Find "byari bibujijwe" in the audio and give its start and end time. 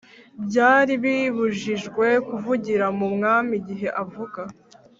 0.45-2.05